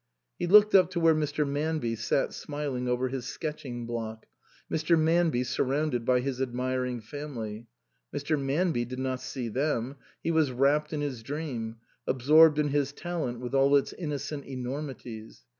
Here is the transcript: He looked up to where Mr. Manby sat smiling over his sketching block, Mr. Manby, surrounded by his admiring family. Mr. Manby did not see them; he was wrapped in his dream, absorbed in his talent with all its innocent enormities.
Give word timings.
He 0.39 0.47
looked 0.47 0.73
up 0.73 0.89
to 0.89 0.99
where 0.99 1.13
Mr. 1.13 1.47
Manby 1.47 1.95
sat 1.95 2.33
smiling 2.33 2.87
over 2.87 3.09
his 3.09 3.27
sketching 3.27 3.85
block, 3.85 4.25
Mr. 4.67 4.97
Manby, 4.97 5.43
surrounded 5.43 6.05
by 6.05 6.21
his 6.21 6.41
admiring 6.41 7.01
family. 7.01 7.67
Mr. 8.11 8.35
Manby 8.41 8.83
did 8.83 8.97
not 8.97 9.21
see 9.21 9.47
them; 9.47 9.97
he 10.23 10.31
was 10.31 10.49
wrapped 10.51 10.91
in 10.91 11.01
his 11.01 11.21
dream, 11.21 11.75
absorbed 12.07 12.57
in 12.57 12.69
his 12.69 12.91
talent 12.91 13.41
with 13.41 13.53
all 13.53 13.75
its 13.75 13.93
innocent 13.93 14.45
enormities. 14.47 15.43